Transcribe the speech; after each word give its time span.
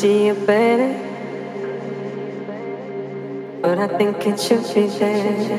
See 0.00 0.28
it 0.28 0.46
better. 0.46 0.92
But 3.60 3.78
I 3.78 3.88
think 3.98 4.26
it 4.26 4.40
should 4.40 4.64
be 4.74 4.86
there. 4.86 5.58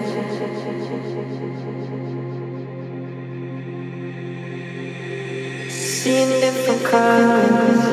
Seeing 5.70 6.30
different 6.42 6.84
colors 6.86 7.84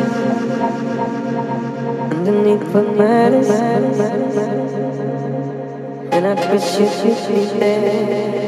underneath 2.16 2.64
what 2.72 2.96
matters. 2.96 3.50
And 6.14 6.26
I 6.26 6.34
wish 6.50 6.78
you 6.78 6.88
should 6.96 7.20
be 7.28 7.44
there. 7.60 8.47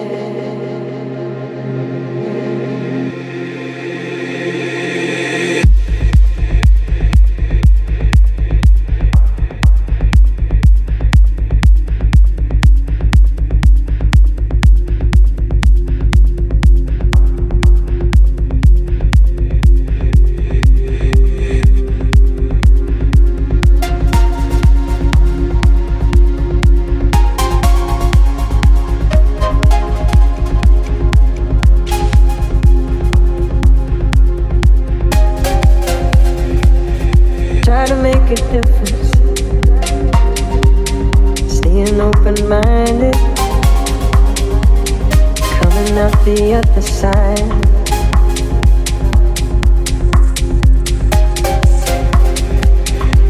coming 45.91 46.05
the 46.24 46.55
other 46.55 46.82
side. 46.82 47.41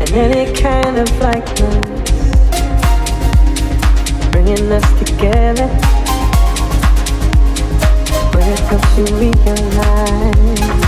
And 0.00 0.34
kind 0.60 0.98
of 0.98 1.08
like 1.20 1.46
brings 4.30 4.60
us 4.60 4.98
together. 4.98 5.68
When 8.34 8.48
it 8.48 8.60
comes 8.68 8.88
to 8.96 9.14
realize. 9.14 10.79